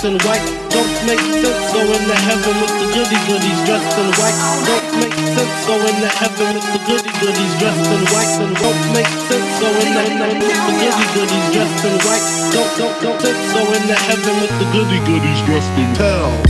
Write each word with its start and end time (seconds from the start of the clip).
Dressed 0.00 0.04
in 0.04 0.28
white. 0.28 0.44
Don't 0.70 1.06
make 1.06 1.20
sense 1.20 1.72
going 1.72 2.04
to 2.08 2.16
heaven 2.24 2.56
with 2.60 2.74
the 2.80 2.88
goody 2.94 3.20
goodies 3.28 3.60
dressed 3.66 3.98
in 3.98 4.08
white. 4.16 4.38
Don't 4.64 4.88
make 5.00 5.14
sense 5.14 5.66
going 5.66 6.00
to 6.00 6.08
heaven 6.08 6.54
with 6.54 6.68
the 6.72 6.80
goody 6.88 7.12
goodies 7.20 7.54
dressed 7.60 7.90
in 7.90 8.02
white. 8.08 8.40
And 8.40 8.56
don't 8.56 8.82
make 8.92 9.12
sense 9.28 9.60
going 9.60 9.92
to 9.92 10.02
heaven 10.08 10.38
with 10.40 10.56
the 10.56 10.74
goody 10.80 11.06
goodies 11.14 11.46
dressed 11.52 11.84
in 11.84 11.96
white. 12.04 12.26
Don't 12.52 12.72
don't 12.78 12.96
don't 13.02 13.20
sense 13.20 13.52
going 13.52 13.86
to 13.88 13.96
heaven 14.08 14.34
with 14.40 14.54
the 14.58 14.66
goody 14.72 15.00
goodies 15.04 15.40
dressed 15.46 15.76
in 15.76 15.94
hell. 15.96 16.30
white. 16.30 16.49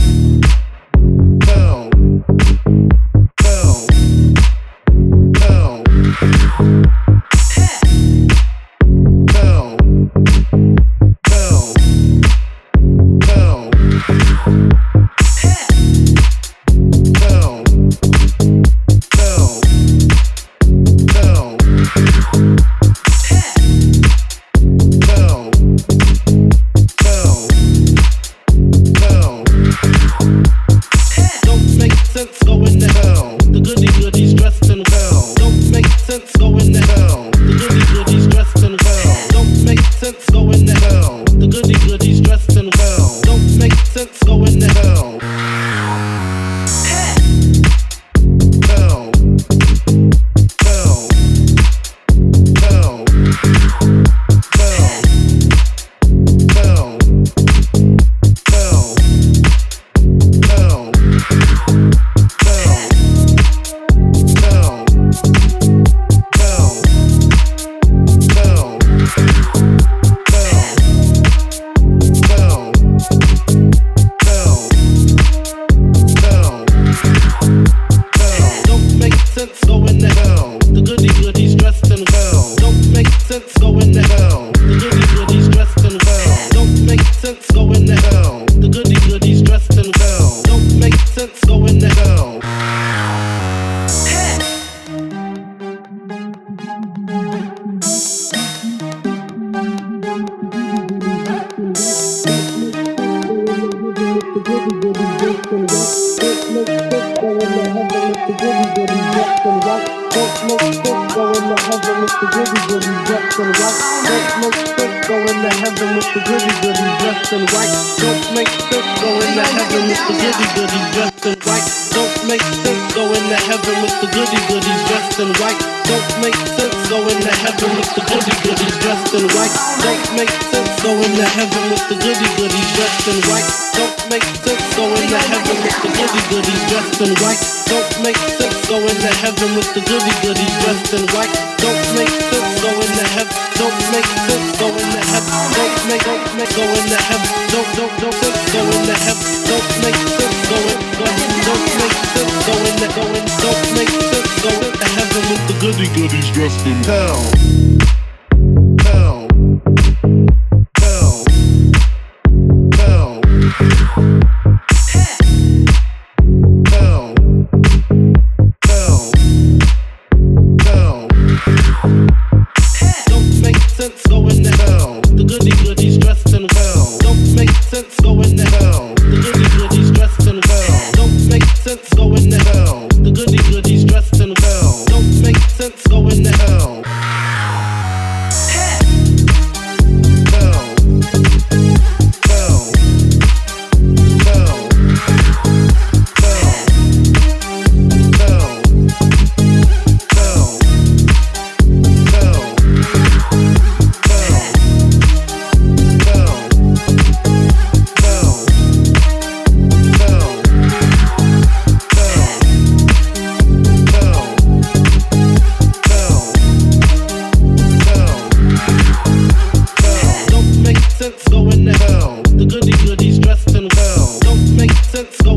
white. 225.01 225.30